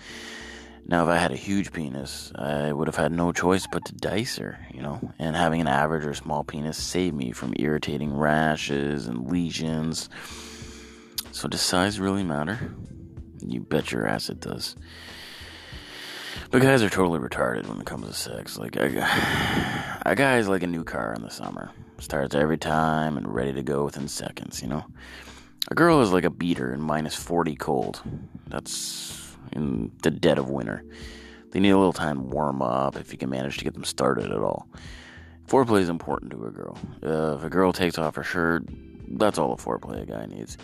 Now, 0.86 1.04
if 1.04 1.10
I 1.10 1.18
had 1.18 1.32
a 1.32 1.38
huge 1.38 1.72
penis, 1.72 2.32
I 2.36 2.74
would 2.74 2.88
have 2.88 2.98
had 2.98 3.12
no 3.12 3.32
choice 3.32 3.66
but 3.72 3.86
to 3.86 3.94
dice 3.94 4.38
her, 4.38 4.60
you 4.74 4.82
know, 4.82 5.14
and 5.18 5.36
having 5.36 5.62
an 5.62 5.68
average 5.68 6.06
or 6.06 6.14
small 6.14 6.44
penis 6.44 6.78
saved 6.78 7.16
me 7.16 7.32
from 7.32 7.54
irritating 7.58 8.14
rashes 8.14 9.08
and 9.08 9.32
lesions. 9.32 10.10
So, 11.32 11.48
does 11.48 11.62
size 11.62 12.00
really 12.00 12.24
matter? 12.24 12.76
You 13.40 13.62
bet 13.62 13.92
your 13.92 14.06
ass 14.06 14.30
it 14.30 14.42
does. 14.42 14.76
But 16.52 16.62
guys 16.62 16.84
are 16.84 16.90
totally 16.90 17.20
retarded 17.20 17.68
when 17.68 17.80
it 17.80 17.86
comes 17.86 18.08
to 18.08 18.14
sex. 18.14 18.58
Like, 18.58 18.76
a, 18.76 20.02
a 20.06 20.16
guy 20.16 20.38
is 20.38 20.50
like 20.50 20.64
a 20.64 20.68
new 20.68 20.84
car 20.84 21.14
in 21.14 21.22
the 21.22 21.30
summer. 21.30 21.72
Starts 22.00 22.36
every 22.36 22.58
time 22.58 23.18
and 23.18 23.34
ready 23.34 23.54
to 23.54 23.64
go 23.64 23.86
within 23.86 24.08
seconds, 24.10 24.62
you 24.62 24.68
know? 24.68 24.86
A 25.72 25.76
girl 25.76 26.02
is 26.02 26.12
like 26.12 26.26
a 26.26 26.30
beater 26.30 26.74
in 26.74 26.82
minus 26.82 27.16
40 27.16 27.56
cold. 27.56 28.02
That's 28.48 29.23
in 29.52 29.92
the 30.02 30.12
dead 30.12 30.38
of 30.38 30.50
winter. 30.50 30.84
They 31.52 31.60
need 31.60 31.70
a 31.70 31.78
little 31.78 31.94
time 31.94 32.18
to 32.18 32.24
warm 32.24 32.62
up 32.62 32.96
if 32.96 33.12
you 33.12 33.18
can 33.18 33.30
manage 33.30 33.58
to 33.58 33.64
get 33.64 33.74
them 33.74 33.84
started 33.84 34.32
at 34.32 34.40
all. 34.40 34.68
Foreplay 35.48 35.82
is 35.82 35.90
important 35.90 36.32
to 36.32 36.46
a 36.46 36.52
girl. 36.52 36.78
Uh, 37.04 37.36
if 37.36 37.44
a 37.44 37.50
girl 37.50 37.72
takes 37.72 37.98
off 37.98 38.16
her 38.16 38.24
shirt, 38.24 38.64
that's 39.08 39.38
all 39.38 39.56
the 39.56 39.62
foreplay 39.62 40.02
a 40.02 40.06
guy 40.06 40.26
needs. 40.26 40.58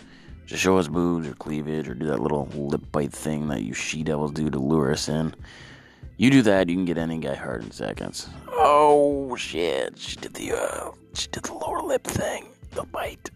Just 0.46 0.62
show 0.62 0.78
us 0.78 0.88
boobs 0.88 1.28
or 1.28 1.34
cleavage 1.34 1.88
or 1.88 1.94
do 1.94 2.06
that 2.06 2.20
little 2.20 2.48
lip 2.54 2.82
bite 2.90 3.12
thing 3.12 3.46
that 3.48 3.62
you 3.62 3.72
she 3.72 4.02
devils 4.02 4.32
do 4.32 4.50
to 4.50 4.58
lure 4.58 4.90
us 4.90 5.08
in. 5.08 5.32
You 6.16 6.30
do 6.30 6.42
that, 6.42 6.68
you 6.68 6.74
can 6.74 6.84
get 6.84 6.98
any 6.98 7.18
guy 7.18 7.34
hard 7.34 7.62
in 7.62 7.70
seconds. 7.70 8.28
Oh 8.48 9.36
shit! 9.36 9.96
She 9.96 10.16
did 10.16 10.34
the 10.34 10.52
uh, 10.52 10.90
she 11.14 11.28
did 11.28 11.44
the 11.44 11.54
lower 11.54 11.82
lip 11.82 12.04
thing, 12.04 12.48
the 12.72 12.82
bite 12.82 13.30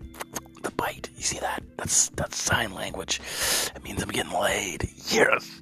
the 0.65 0.71
bite. 0.73 1.09
You 1.17 1.23
see 1.23 1.39
that? 1.39 1.63
That's 1.77 2.09
that's 2.11 2.37
sign 2.37 2.75
language. 2.75 3.21
It 3.75 3.85
means 3.85 4.03
I'm 4.03 4.09
getting 4.09 4.33
laid. 4.33 4.89
Yes. 5.09 5.61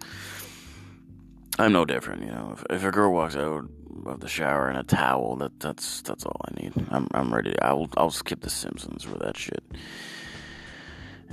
I'm 1.58 1.72
no 1.72 1.84
different, 1.84 2.22
you 2.22 2.30
know. 2.30 2.54
If, 2.54 2.64
if 2.70 2.84
a 2.84 2.90
girl 2.90 3.12
walks 3.12 3.36
out 3.36 3.68
of 4.06 4.20
the 4.20 4.28
shower 4.28 4.70
in 4.70 4.76
a 4.76 4.82
towel, 4.82 5.36
that 5.36 5.60
that's 5.60 6.00
that's 6.02 6.24
all 6.24 6.40
I 6.48 6.62
need. 6.62 6.72
I'm 6.90 7.08
I'm 7.12 7.32
ready. 7.32 7.54
I'll 7.60 7.88
I'll 7.96 8.10
skip 8.10 8.40
the 8.40 8.50
Simpsons 8.50 9.02
for 9.02 9.18
that 9.18 9.36
shit. 9.36 9.62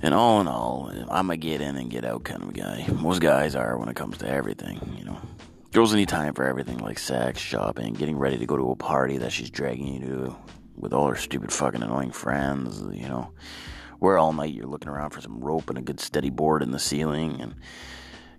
And 0.01 0.13
all 0.13 0.39
in 0.39 0.47
all, 0.47 0.91
I'm 1.09 1.29
a 1.29 1.35
get 1.35 1.59
in 1.59 1.75
and 1.75 1.89
get 1.89 2.05
out 2.05 2.23
kind 2.23 2.43
of 2.43 2.53
guy. 2.53 2.87
Most 2.93 3.19
guys 3.21 3.53
are 3.53 3.77
when 3.77 3.89
it 3.89 3.97
comes 3.97 4.17
to 4.19 4.29
everything, 4.29 4.95
you 4.97 5.03
know. 5.03 5.19
Girls 5.71 5.93
need 5.93 6.07
time 6.07 6.33
for 6.33 6.45
everything 6.45 6.77
like 6.77 6.97
sex, 6.97 7.39
shopping, 7.39 7.93
getting 7.93 8.17
ready 8.17 8.37
to 8.37 8.45
go 8.45 8.55
to 8.57 8.71
a 8.71 8.75
party 8.75 9.17
that 9.17 9.31
she's 9.31 9.49
dragging 9.49 9.93
you 9.93 9.99
to, 9.99 10.35
with 10.79 10.93
all 10.93 11.07
her 11.07 11.15
stupid 11.15 11.51
fucking 11.51 11.83
annoying 11.83 12.11
friends, 12.11 12.81
you 12.93 13.07
know. 13.07 13.31
Where 13.99 14.17
all 14.17 14.31
night 14.31 14.53
you're 14.53 14.65
looking 14.65 14.89
around 14.89 15.09
for 15.09 15.19
some 15.19 15.41
rope 15.41 15.69
and 15.69 15.77
a 15.77 15.81
good 15.81 15.99
steady 15.99 16.29
board 16.29 16.63
in 16.63 16.71
the 16.71 16.79
ceiling, 16.79 17.41
and 17.41 17.55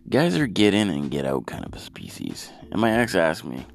guys 0.09 0.35
are 0.37 0.47
get 0.47 0.73
in 0.73 0.89
and 0.89 1.11
get 1.11 1.27
out 1.27 1.47
kind 1.47 1.67
of 1.67 1.75
a 1.75 1.79
species. 1.79 2.51
And 2.71 2.81
my 2.81 2.93
ex 2.99 3.15
asked 3.15 3.45
me, 3.45 3.67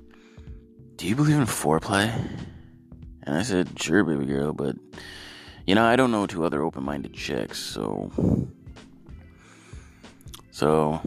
Do 0.96 1.08
you 1.08 1.16
believe 1.16 1.36
in 1.36 1.46
foreplay? 1.46 2.12
And 3.22 3.38
I 3.38 3.44
said, 3.44 3.80
Sure, 3.80 4.04
baby 4.04 4.26
girl, 4.26 4.52
but 4.52 4.76
you 5.68 5.76
know, 5.76 5.86
I 5.86 5.96
don't 5.96 6.12
know 6.12 6.26
two 6.26 6.44
other 6.44 6.64
open 6.64 6.84
minded 6.84 7.14
chicks, 7.14 7.60
so. 7.60 8.12
So, 10.52 11.02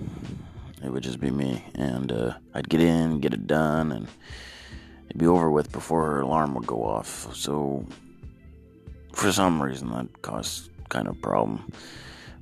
it 0.83 0.91
would 0.91 1.03
just 1.03 1.21
be 1.21 1.31
me. 1.31 1.65
And 1.75 2.13
uh, 2.13 2.35
I'd 2.55 2.69
get 2.69 2.81
in, 2.81 3.21
get 3.21 3.35
it 3.35 3.47
done, 3.47 3.93
and 3.93 4.09
it'd 5.09 5.19
be 5.19 5.27
over 5.27 5.51
with 5.51 5.73
before 5.73 6.07
her 6.07 6.21
alarm 6.21 6.55
would 6.55 6.67
go 6.67 6.85
off. 6.85 7.35
So, 7.35 7.87
for 9.13 9.33
some 9.33 9.61
reason, 9.63 9.91
that 9.91 10.23
caused 10.23 10.71
kind 10.89 11.09
of 11.09 11.21
problem. 11.21 11.71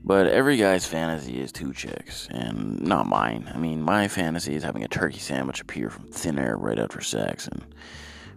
But 0.04 0.28
every 0.28 0.56
guy's 0.56 0.86
fantasy 0.86 1.40
is 1.40 1.50
two 1.50 1.72
chicks, 1.72 2.28
and 2.30 2.80
not 2.80 3.06
mine. 3.06 3.50
I 3.52 3.58
mean, 3.58 3.82
my 3.82 4.06
fantasy 4.06 4.54
is 4.54 4.62
having 4.62 4.84
a 4.84 4.88
turkey 4.88 5.18
sandwich 5.18 5.60
appear 5.60 5.90
from 5.90 6.06
thin 6.06 6.38
air 6.38 6.56
right 6.56 6.78
after 6.78 7.00
sex, 7.00 7.48
and 7.48 7.64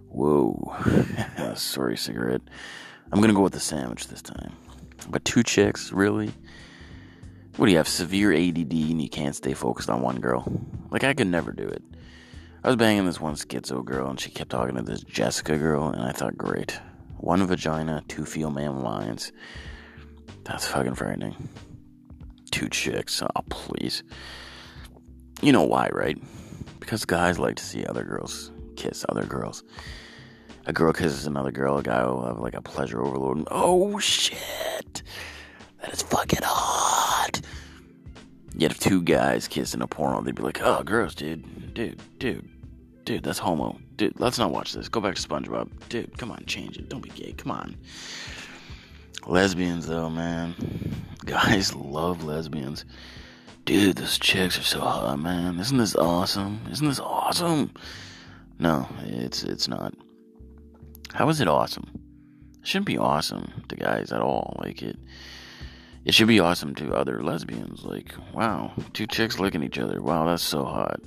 whoa, 0.07 0.75
sorry, 1.55 1.95
cigarette. 1.95 2.41
I'm 3.11 3.21
gonna 3.21 3.33
go 3.33 3.41
with 3.41 3.53
the 3.53 3.59
sandwich 3.59 4.07
this 4.07 4.21
time. 4.21 4.53
But 5.09 5.25
two 5.25 5.43
chicks, 5.43 5.91
really? 5.91 6.31
What 7.57 7.65
do 7.65 7.71
you 7.71 7.77
have, 7.77 7.87
severe 7.87 8.33
ADD 8.33 8.71
and 8.71 9.01
you 9.01 9.09
can't 9.09 9.35
stay 9.35 9.53
focused 9.53 9.89
on 9.89 10.01
one 10.01 10.19
girl? 10.19 10.49
Like, 10.91 11.03
I 11.03 11.13
could 11.13 11.27
never 11.27 11.51
do 11.51 11.67
it. 11.67 11.83
I 12.63 12.67
was 12.67 12.75
banging 12.75 13.05
this 13.05 13.21
one 13.21 13.35
schizo 13.35 13.83
girl 13.83 14.09
and 14.09 14.19
she 14.19 14.31
kept 14.31 14.51
talking 14.51 14.75
to 14.75 14.81
this 14.81 15.01
Jessica 15.01 15.57
girl, 15.57 15.89
and 15.89 16.01
I 16.01 16.11
thought, 16.11 16.37
great. 16.37 16.79
One 17.17 17.45
vagina, 17.45 18.03
two 18.07 18.25
female 18.25 18.73
lines. 18.73 19.31
That's 20.43 20.67
fucking 20.67 20.95
frightening. 20.95 21.35
Two 22.51 22.69
chicks. 22.69 23.21
Oh, 23.21 23.41
please. 23.49 24.03
You 25.41 25.51
know 25.51 25.63
why, 25.63 25.89
right? 25.91 26.17
Because 26.79 27.05
guys 27.05 27.39
like 27.39 27.55
to 27.57 27.63
see 27.63 27.85
other 27.85 28.03
girls 28.03 28.51
kiss 28.79 29.05
other 29.09 29.25
girls. 29.25 29.63
A 30.65 30.73
girl 30.73 30.93
kisses 30.93 31.27
another 31.27 31.51
girl, 31.51 31.77
a 31.77 31.83
guy 31.83 32.05
will 32.05 32.25
have 32.25 32.39
like 32.39 32.55
a 32.55 32.61
pleasure 32.61 33.03
overload. 33.03 33.45
Oh 33.51 33.99
shit! 33.99 35.03
That 35.81 35.93
is 35.93 36.01
fucking 36.01 36.39
hot! 36.43 37.28
Yet 38.59 38.71
if 38.71 38.79
two 38.79 39.01
guys 39.01 39.47
kiss 39.47 39.73
in 39.73 39.81
a 39.81 39.87
porno, 39.87 40.21
they'd 40.21 40.35
be 40.35 40.43
like, 40.43 40.61
oh, 40.61 40.83
gross, 40.83 41.15
dude. 41.15 41.73
Dude, 41.73 42.01
dude, 42.19 42.45
dude, 43.05 43.23
that's 43.23 43.39
homo. 43.39 43.79
Dude, 43.95 44.19
let's 44.19 44.37
not 44.37 44.51
watch 44.51 44.73
this. 44.73 44.89
Go 44.89 44.99
back 44.99 45.15
to 45.15 45.25
SpongeBob. 45.25 45.69
Dude, 45.87 46.17
come 46.17 46.29
on, 46.29 46.43
change 46.45 46.77
it. 46.77 46.89
Don't 46.89 46.99
be 46.99 47.09
gay. 47.09 47.31
Come 47.31 47.51
on. 47.51 47.77
Lesbians, 49.25 49.87
though, 49.87 50.09
man. 50.09 50.55
Guys 51.25 51.73
love 51.73 52.25
lesbians. 52.25 52.83
Dude, 53.63 53.95
those 53.95 54.19
chicks 54.19 54.59
are 54.59 54.63
so 54.63 54.81
hot, 54.81 55.19
man. 55.19 55.57
Isn't 55.57 55.77
this 55.77 55.95
awesome? 55.95 56.59
Isn't 56.69 56.89
this 56.89 56.99
awesome? 56.99 57.71
No, 58.57 58.89
it's 59.05 59.41
it's 59.43 59.69
not. 59.69 59.93
How 61.13 61.29
is 61.29 61.39
it 61.39 61.47
awesome? 61.47 61.89
It 62.59 62.67
shouldn't 62.67 62.87
be 62.87 62.97
awesome 62.97 63.63
to 63.69 63.77
guys 63.77 64.11
at 64.11 64.19
all. 64.19 64.57
Like 64.59 64.81
it 64.81 64.97
it 66.09 66.15
should 66.15 66.27
be 66.27 66.39
awesome 66.39 66.73
to 66.73 66.95
other 66.95 67.21
lesbians. 67.21 67.85
Like, 67.85 68.15
wow, 68.33 68.73
two 68.93 69.05
chicks 69.05 69.37
licking 69.37 69.61
each 69.61 69.77
other. 69.77 70.01
Wow, 70.01 70.25
that's 70.25 70.41
so 70.41 70.65
hot. 70.65 70.99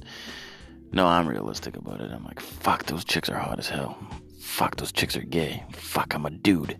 No, 0.92 1.09
I'm 1.09 1.26
realistic 1.26 1.76
about 1.76 2.00
it. 2.00 2.12
I'm 2.12 2.23
like, 2.23 2.38
fuck, 2.38 2.85
those 2.85 3.04
chicks 3.04 3.28
are 3.28 3.37
hot 3.37 3.59
as 3.59 3.68
hell. 3.68 3.99
Fuck, 4.38 4.76
those 4.76 4.92
chicks 4.92 5.16
are 5.16 5.23
gay. 5.23 5.64
Fuck, 5.73 6.14
I'm 6.14 6.25
a 6.25 6.30
dude. 6.30 6.78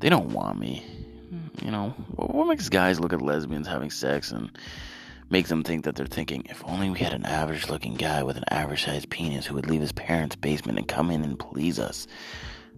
They 0.00 0.10
don't 0.10 0.34
want 0.34 0.58
me. 0.58 0.84
Hmm, 1.30 1.64
you 1.64 1.70
know, 1.70 1.94
what 2.16 2.46
makes 2.46 2.68
guys 2.68 3.00
look 3.00 3.14
at 3.14 3.22
lesbians 3.22 3.66
having 3.66 3.88
sex 3.88 4.32
and 4.32 4.50
make 5.30 5.48
them 5.48 5.62
think 5.62 5.84
that 5.84 5.94
they're 5.94 6.04
thinking, 6.04 6.44
if 6.50 6.62
only 6.66 6.90
we 6.90 6.98
had 6.98 7.14
an 7.14 7.24
average 7.24 7.70
looking 7.70 7.94
guy 7.94 8.22
with 8.22 8.36
an 8.36 8.44
average 8.50 8.84
sized 8.84 9.08
penis 9.08 9.46
who 9.46 9.54
would 9.54 9.66
leave 9.66 9.80
his 9.80 9.92
parents' 9.92 10.36
basement 10.36 10.76
and 10.76 10.86
come 10.86 11.10
in 11.10 11.24
and 11.24 11.38
please 11.38 11.78
us? 11.78 12.06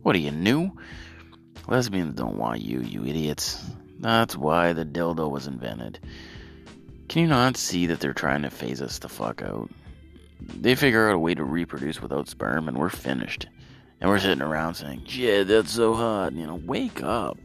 What 0.02 0.14
are 0.14 0.20
you 0.20 0.30
new? 0.30 0.70
Lesbians 1.66 2.14
don't 2.14 2.38
want 2.38 2.60
you, 2.60 2.80
you 2.80 3.04
idiots. 3.04 3.60
That's 4.02 4.36
why 4.36 4.72
the 4.72 4.84
dildo 4.84 5.30
was 5.30 5.46
invented. 5.46 6.00
Can 7.08 7.22
you 7.22 7.28
not 7.28 7.56
see 7.56 7.86
that 7.86 8.00
they're 8.00 8.12
trying 8.12 8.42
to 8.42 8.50
phase 8.50 8.82
us 8.82 8.98
the 8.98 9.08
fuck 9.08 9.42
out? 9.42 9.70
They 10.40 10.74
figure 10.74 11.08
out 11.08 11.14
a 11.14 11.18
way 11.18 11.34
to 11.34 11.44
reproduce 11.44 12.02
without 12.02 12.28
sperm, 12.28 12.68
and 12.68 12.76
we're 12.76 12.88
finished. 12.88 13.46
And 14.00 14.10
we're 14.10 14.18
sitting 14.18 14.42
around 14.42 14.74
saying, 14.74 15.02
yeah, 15.06 15.44
that's 15.44 15.70
so 15.70 15.94
hot. 15.94 16.32
You 16.32 16.46
know, 16.48 16.56
wake 16.56 17.02
up. 17.04 17.38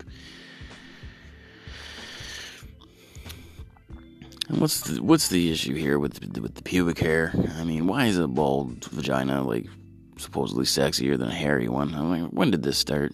And 4.50 4.60
what's 4.60 4.82
the, 4.82 5.04
what's 5.04 5.28
the 5.28 5.52
issue 5.52 5.76
here 5.76 6.00
with 6.00 6.20
with 6.40 6.56
the 6.56 6.64
pubic 6.64 6.98
hair? 6.98 7.34
I 7.60 7.64
mean, 7.64 7.86
why 7.86 8.06
is 8.06 8.18
a 8.18 8.28
bald 8.28 8.86
vagina 8.86 9.44
like 9.44 9.68
supposedly 10.18 10.66
sexier 10.66 11.20
than 11.20 11.28
a 11.28 11.36
hairy 11.36 11.68
one? 11.68 11.94
I 11.94 12.02
mean, 12.02 12.26
when 12.32 12.50
did 12.50 12.64
this 12.64 12.80
start? 12.80 13.14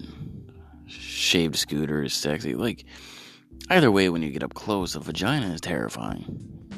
Shaved 0.88 1.58
scooter 1.58 2.04
is 2.04 2.14
sexy. 2.14 2.54
Like, 2.54 2.86
Either 3.70 3.92
way, 3.92 4.10
when 4.10 4.22
you 4.22 4.30
get 4.30 4.44
up 4.44 4.54
close, 4.54 4.96
a 4.96 5.00
vagina 5.00 5.48
is 5.48 5.62
terrifying. 5.62 6.26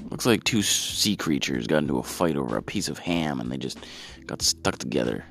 Looks 0.10 0.26
like 0.26 0.44
two 0.44 0.62
sea 0.62 1.16
creatures 1.16 1.68
got 1.68 1.80
into 1.80 1.98
a 1.98 2.04
fight 2.04 2.38
over 2.38 2.58
a 2.58 2.62
piece 2.62 2.88
of 2.88 3.00
ham 3.00 3.40
and 3.40 3.52
they 3.52 3.58
just 3.58 3.80
got 4.26 4.42
stuck 4.42 4.78
together. 4.78 5.26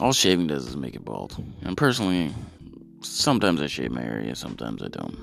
All 0.00 0.12
shaving 0.12 0.46
does 0.46 0.66
is 0.66 0.76
make 0.76 0.94
it 0.94 1.04
bald. 1.04 1.42
And 1.62 1.76
personally, 1.76 2.34
sometimes 3.02 3.60
I 3.60 3.66
shave 3.66 3.92
my 3.92 4.02
area, 4.02 4.34
sometimes 4.34 4.82
I 4.82 4.88
don't. 4.88 5.16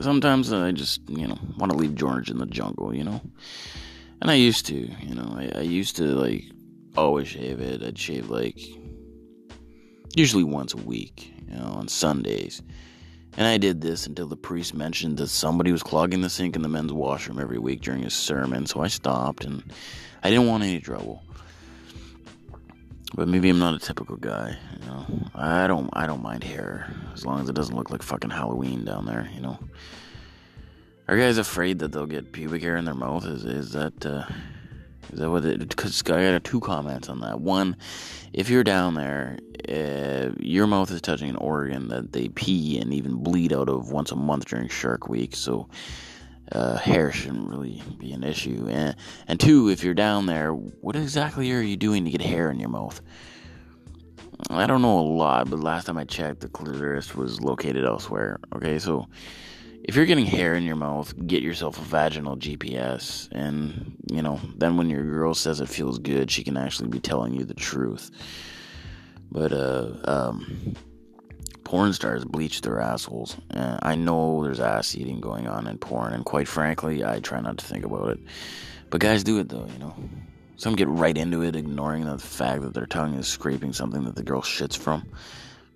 Sometimes 0.00 0.52
I 0.52 0.72
just, 0.72 1.08
you 1.08 1.26
know, 1.26 1.38
want 1.56 1.72
to 1.72 1.78
leave 1.78 1.94
George 1.94 2.30
in 2.30 2.38
the 2.38 2.46
jungle, 2.46 2.94
you 2.94 3.04
know? 3.04 3.20
And 4.20 4.30
I 4.30 4.34
used 4.34 4.66
to, 4.66 4.74
you 4.74 5.14
know, 5.14 5.34
I, 5.36 5.58
I 5.58 5.62
used 5.62 5.96
to, 5.96 6.04
like, 6.04 6.44
always 6.96 7.28
shave 7.28 7.60
it. 7.60 7.82
I'd 7.82 7.98
shave, 7.98 8.28
like, 8.28 8.58
usually 10.14 10.44
once 10.44 10.74
a 10.74 10.78
week, 10.78 11.32
you 11.48 11.56
know, 11.56 11.66
on 11.66 11.88
Sundays. 11.88 12.62
And 13.36 13.46
I 13.46 13.58
did 13.58 13.82
this 13.82 14.06
until 14.06 14.26
the 14.26 14.36
priest 14.36 14.74
mentioned 14.74 15.18
that 15.18 15.28
somebody 15.28 15.70
was 15.70 15.82
clogging 15.82 16.22
the 16.22 16.30
sink 16.30 16.56
in 16.56 16.62
the 16.62 16.68
men's 16.68 16.92
washroom 16.92 17.38
every 17.38 17.58
week 17.58 17.82
during 17.82 18.02
his 18.02 18.14
sermon, 18.14 18.66
so 18.66 18.80
I 18.80 18.88
stopped 18.88 19.44
and 19.44 19.62
I 20.22 20.30
didn't 20.30 20.46
want 20.46 20.62
any 20.62 20.80
trouble. 20.80 21.22
But 23.14 23.28
maybe 23.28 23.50
I'm 23.50 23.58
not 23.58 23.74
a 23.74 23.78
typical 23.78 24.16
guy, 24.16 24.56
you 24.80 24.86
know. 24.86 25.06
I 25.34 25.66
don't 25.66 25.90
I 25.92 26.06
don't 26.06 26.22
mind 26.22 26.44
hair 26.44 26.92
as 27.14 27.24
long 27.24 27.40
as 27.40 27.48
it 27.48 27.54
doesn't 27.54 27.76
look 27.76 27.90
like 27.90 28.02
fucking 28.02 28.30
Halloween 28.30 28.84
down 28.84 29.06
there, 29.06 29.28
you 29.34 29.40
know. 29.40 29.58
Are 31.08 31.16
guys 31.16 31.38
afraid 31.38 31.78
that 31.78 31.92
they'll 31.92 32.06
get 32.06 32.32
pubic 32.32 32.62
hair 32.62 32.76
in 32.76 32.84
their 32.84 32.94
mouth? 32.94 33.24
Is 33.24 33.44
is 33.44 33.72
that 33.72 34.04
uh, 34.04 34.24
Because 35.10 36.02
I 36.06 36.32
got 36.32 36.44
two 36.44 36.60
comments 36.60 37.08
on 37.08 37.20
that. 37.20 37.40
One, 37.40 37.76
if 38.32 38.50
you're 38.50 38.64
down 38.64 38.94
there, 38.94 39.38
uh, 39.68 40.30
your 40.38 40.66
mouth 40.66 40.90
is 40.90 41.00
touching 41.00 41.30
an 41.30 41.36
organ 41.36 41.88
that 41.88 42.12
they 42.12 42.28
pee 42.28 42.78
and 42.78 42.92
even 42.92 43.16
bleed 43.16 43.52
out 43.52 43.68
of 43.68 43.90
once 43.90 44.12
a 44.12 44.16
month 44.16 44.46
during 44.46 44.68
Shark 44.68 45.08
Week, 45.08 45.34
so 45.34 45.68
uh, 46.52 46.76
hair 46.76 47.10
shouldn't 47.10 47.48
really 47.48 47.82
be 47.98 48.12
an 48.12 48.22
issue. 48.22 48.68
And 48.70 48.94
and 49.26 49.40
two, 49.40 49.68
if 49.68 49.82
you're 49.82 49.94
down 49.94 50.26
there, 50.26 50.52
what 50.52 50.96
exactly 50.96 51.50
are 51.52 51.60
you 51.60 51.76
doing 51.76 52.04
to 52.04 52.10
get 52.10 52.20
hair 52.20 52.50
in 52.50 52.60
your 52.60 52.68
mouth? 52.68 53.00
I 54.50 54.66
don't 54.66 54.82
know 54.82 54.98
a 54.98 55.00
lot, 55.00 55.48
but 55.48 55.60
last 55.60 55.86
time 55.86 55.96
I 55.96 56.04
checked, 56.04 56.40
the 56.40 56.48
clitoris 56.48 57.14
was 57.14 57.40
located 57.40 57.84
elsewhere. 57.84 58.38
Okay, 58.54 58.78
so 58.78 59.08
if 59.86 59.94
you're 59.94 60.04
getting 60.04 60.26
hair 60.26 60.54
in 60.54 60.64
your 60.64 60.74
mouth, 60.74 61.14
get 61.28 61.44
yourself 61.44 61.78
a 61.78 61.82
vaginal 61.82 62.36
GPS. 62.36 63.28
And, 63.30 63.96
you 64.10 64.20
know, 64.20 64.40
then 64.56 64.76
when 64.76 64.90
your 64.90 65.04
girl 65.04 65.32
says 65.32 65.60
it 65.60 65.68
feels 65.68 66.00
good, 66.00 66.28
she 66.28 66.42
can 66.42 66.56
actually 66.56 66.88
be 66.88 66.98
telling 66.98 67.34
you 67.34 67.44
the 67.44 67.54
truth. 67.54 68.10
But, 69.30 69.52
uh, 69.52 69.92
um, 70.04 70.74
porn 71.62 71.92
stars 71.92 72.24
bleach 72.24 72.62
their 72.62 72.80
assholes. 72.80 73.36
Uh, 73.54 73.78
I 73.80 73.94
know 73.94 74.42
there's 74.42 74.58
ass 74.58 74.96
eating 74.96 75.20
going 75.20 75.46
on 75.46 75.68
in 75.68 75.78
porn, 75.78 76.12
and 76.14 76.24
quite 76.24 76.48
frankly, 76.48 77.04
I 77.04 77.20
try 77.20 77.40
not 77.40 77.58
to 77.58 77.64
think 77.64 77.84
about 77.84 78.10
it. 78.10 78.20
But 78.90 79.00
guys 79.00 79.22
do 79.22 79.38
it 79.38 79.48
though, 79.48 79.66
you 79.72 79.78
know. 79.78 79.94
Some 80.56 80.74
get 80.74 80.88
right 80.88 81.16
into 81.16 81.42
it, 81.42 81.54
ignoring 81.54 82.06
the 82.06 82.18
fact 82.18 82.62
that 82.62 82.74
their 82.74 82.86
tongue 82.86 83.14
is 83.14 83.28
scraping 83.28 83.72
something 83.72 84.04
that 84.04 84.16
the 84.16 84.22
girl 84.24 84.42
shits 84.42 84.76
from. 84.76 85.06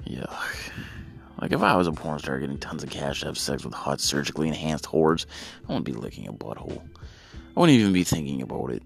Yuck. 0.04 0.72
Like, 1.40 1.52
if 1.52 1.62
I 1.62 1.74
was 1.76 1.86
a 1.86 1.92
porn 1.92 2.18
star 2.18 2.38
getting 2.38 2.58
tons 2.58 2.82
of 2.82 2.90
cash 2.90 3.20
to 3.20 3.26
have 3.26 3.38
sex 3.38 3.64
with 3.64 3.72
hot, 3.72 4.00
surgically 4.00 4.48
enhanced 4.48 4.84
whores, 4.84 5.24
I 5.64 5.68
wouldn't 5.68 5.86
be 5.86 5.92
licking 5.92 6.28
a 6.28 6.32
butthole. 6.32 6.82
I 7.56 7.60
wouldn't 7.60 7.78
even 7.78 7.94
be 7.94 8.04
thinking 8.04 8.42
about 8.42 8.70
it. 8.70 8.82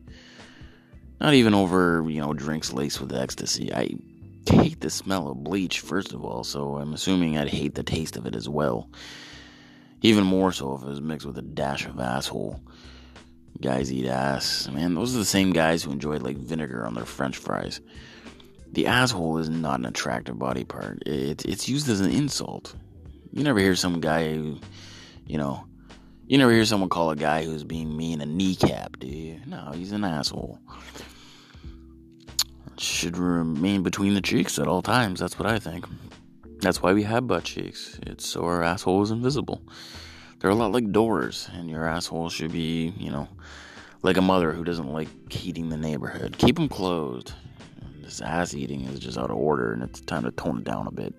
Not 1.20 1.34
even 1.34 1.54
over, 1.54 2.04
you 2.08 2.20
know, 2.20 2.32
drinks 2.32 2.72
laced 2.72 3.00
with 3.00 3.12
ecstasy. 3.12 3.74
I 3.74 3.96
hate 4.48 4.80
the 4.80 4.90
smell 4.90 5.28
of 5.28 5.42
bleach, 5.42 5.80
first 5.80 6.12
of 6.12 6.24
all, 6.24 6.44
so 6.44 6.76
I'm 6.76 6.92
assuming 6.92 7.36
I'd 7.36 7.48
hate 7.48 7.74
the 7.74 7.82
taste 7.82 8.16
of 8.16 8.26
it 8.26 8.36
as 8.36 8.48
well. 8.48 8.88
Even 10.02 10.24
more 10.24 10.52
so 10.52 10.74
if 10.74 10.82
it 10.82 10.88
was 10.88 11.00
mixed 11.00 11.26
with 11.26 11.38
a 11.38 11.42
dash 11.42 11.86
of 11.86 11.98
asshole. 11.98 12.60
Guys 13.60 13.92
eat 13.92 14.06
ass. 14.06 14.68
Man, 14.68 14.94
those 14.94 15.14
are 15.14 15.18
the 15.18 15.24
same 15.24 15.52
guys 15.52 15.82
who 15.82 15.90
enjoy, 15.90 16.18
like, 16.18 16.36
vinegar 16.36 16.86
on 16.86 16.94
their 16.94 17.04
french 17.04 17.36
fries 17.36 17.80
the 18.74 18.86
asshole 18.86 19.38
is 19.38 19.48
not 19.48 19.78
an 19.78 19.86
attractive 19.86 20.38
body 20.38 20.64
part. 20.64 21.02
It, 21.06 21.44
it's 21.44 21.68
used 21.68 21.88
as 21.88 22.00
an 22.00 22.10
insult. 22.10 22.74
You 23.32 23.42
never 23.42 23.58
hear 23.58 23.76
some 23.76 24.00
guy 24.00 24.34
who, 24.34 24.58
you 25.26 25.38
know, 25.38 25.64
you 26.26 26.38
never 26.38 26.52
hear 26.52 26.64
someone 26.64 26.88
call 26.88 27.10
a 27.10 27.16
guy 27.16 27.44
who's 27.44 27.64
being 27.64 27.96
mean 27.96 28.20
a 28.20 28.26
kneecap, 28.26 28.98
do 28.98 29.06
you? 29.06 29.40
No, 29.46 29.72
he's 29.74 29.92
an 29.92 30.04
asshole. 30.04 30.58
Should 32.78 33.16
remain 33.16 33.82
between 33.82 34.14
the 34.14 34.20
cheeks 34.20 34.58
at 34.58 34.66
all 34.66 34.82
times. 34.82 35.20
That's 35.20 35.38
what 35.38 35.46
I 35.46 35.58
think. 35.58 35.86
That's 36.60 36.82
why 36.82 36.92
we 36.92 37.02
have 37.04 37.26
butt 37.26 37.44
cheeks. 37.44 37.98
It's 38.02 38.26
so 38.26 38.44
our 38.44 38.62
asshole 38.62 39.02
is 39.02 39.10
invisible. 39.10 39.62
They're 40.38 40.50
a 40.50 40.54
lot 40.54 40.72
like 40.72 40.90
doors, 40.90 41.48
and 41.52 41.70
your 41.70 41.86
asshole 41.86 42.30
should 42.30 42.52
be, 42.52 42.92
you 42.98 43.10
know, 43.10 43.28
like 44.02 44.16
a 44.16 44.22
mother 44.22 44.52
who 44.52 44.64
doesn't 44.64 44.92
like 44.92 45.08
heating 45.32 45.68
the 45.68 45.76
neighborhood. 45.76 46.36
Keep 46.38 46.56
them 46.56 46.68
closed 46.68 47.32
this 48.04 48.20
ass 48.20 48.54
eating 48.54 48.82
is 48.82 49.00
just 49.00 49.18
out 49.18 49.30
of 49.30 49.36
order 49.36 49.72
and 49.72 49.82
it's 49.82 50.00
time 50.00 50.24
to 50.24 50.30
tone 50.32 50.58
it 50.58 50.64
down 50.64 50.86
a 50.86 50.92
bit. 50.92 51.14